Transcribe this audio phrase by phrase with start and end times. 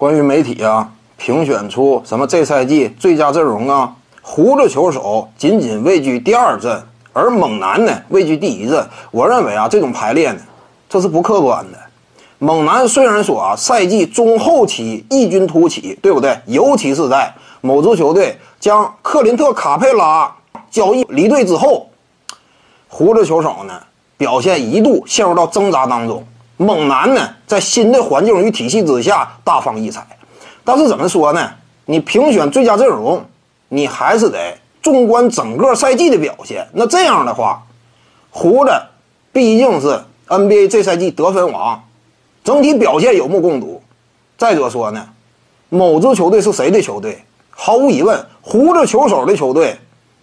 [0.00, 8.82] 关于媒体啊评选出什么这赛季最佳阵容啊，胡子球手仅仅位居第二阵，而猛男呢位居第一阵。
[9.10, 10.40] 我认为啊，这种排列呢，
[10.88, 11.78] 这是不客观的。
[12.38, 16.34] 猛男虽然说啊，赛季中后期异军突起，对不对？
[16.46, 17.30] 尤其是在
[17.60, 20.34] 某支球队将克林特·卡佩拉
[20.70, 21.90] 交易离队之后，
[22.88, 23.78] 胡子球手呢
[24.16, 26.24] 表现一度陷入到挣扎当中。
[26.60, 30.06] 猛男呢，在新的环境与体系之下大放异彩，
[30.62, 31.50] 但是怎么说呢？
[31.86, 33.24] 你评选最佳阵容，
[33.70, 36.68] 你还是得纵观整个赛季的表现。
[36.74, 37.62] 那这样的话，
[38.28, 38.72] 胡子
[39.32, 39.98] 毕竟是
[40.28, 41.82] NBA 这赛季得分王，
[42.44, 43.82] 整体表现有目共睹。
[44.36, 45.08] 再者说呢，
[45.70, 47.24] 某支球队是谁的球队？
[47.48, 49.78] 毫无疑问，胡子球手的球队，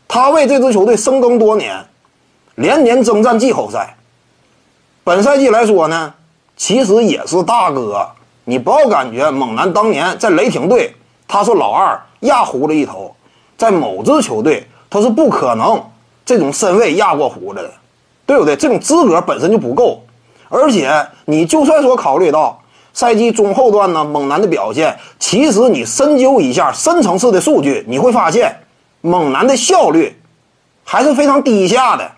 [0.08, 1.84] 他为这支球队深耕多年，
[2.54, 3.98] 连年征战季后赛。
[5.04, 6.14] 本赛季来说呢？
[6.58, 8.06] 其实也是大哥，
[8.44, 10.94] 你不要感觉猛男当年在雷霆队
[11.28, 13.16] 他是老二压胡子一头，
[13.56, 15.82] 在某支球队他是不可能
[16.26, 17.72] 这种身位压过胡子的，
[18.26, 18.56] 对不对？
[18.56, 20.02] 这种资格本身就不够，
[20.50, 22.60] 而且你就算说考虑到
[22.92, 28.58] 赛季中后段呢，猛男的表现，其实你深究一下深层次的数据，你会发现
[29.02, 30.20] 猛男的效率
[30.84, 32.12] 还是非常低下的。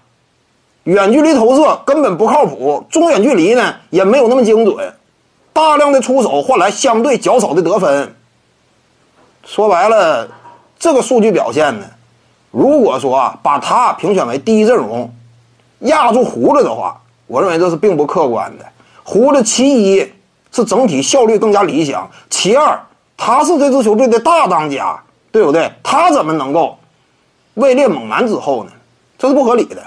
[0.89, 4.91] 远距离投射根本不靠谱，中远距离呢也没有那么精准，
[5.53, 8.15] 大量的出手换来相对较少的得分。
[9.45, 10.27] 说白了，
[10.79, 11.85] 这个数据表现呢，
[12.49, 15.13] 如果说把他评选为第一阵容，
[15.81, 18.65] 压住胡子的话，我认为这是并不客观的。
[19.03, 20.11] 胡子其一
[20.51, 22.79] 是整体效率更加理想，其二
[23.15, 24.99] 他是这支球队的大当家，
[25.31, 25.71] 对不对？
[25.83, 26.79] 他怎么能够
[27.53, 28.71] 位列猛男之后呢？
[29.19, 29.83] 这是不合理的。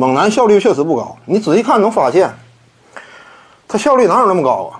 [0.00, 2.32] 猛男效率确实不高，你仔细看能发现，
[3.66, 4.78] 他效率哪有那么高啊？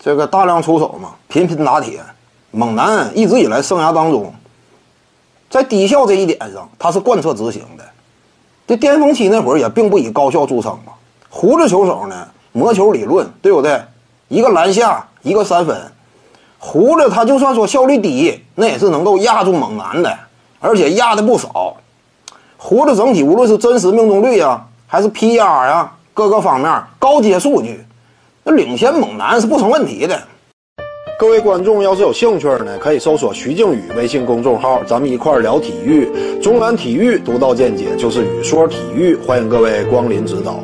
[0.00, 2.00] 这个大量出手嘛，频频打铁。
[2.50, 4.32] 猛男一直以来生涯当中，
[5.50, 7.84] 在低效这一点上，他是贯彻执行的。
[8.66, 10.94] 这巅峰期那会儿也并不以高效著称嘛。
[11.28, 13.78] 胡子球手呢，魔球理论对不对？
[14.28, 15.92] 一个篮下，一个三分。
[16.58, 20.18] 胡子他就算说效率低，那也是能够压住猛男的，
[20.58, 21.76] 而且压的不少。
[22.66, 27.78] 胡子整体无论是真实命中率呀，还是 PR 啊，各个方面高阶数据，
[28.42, 30.18] 那领先猛男是不成问题的。
[31.18, 36.08] 各位观众要是有兴趣呢，可以搜索徐静宇微信公众号，咱们一块聊体育。
[36.40, 40.58] 中南体育独到见解就是语说体育，欢迎各位光临指导。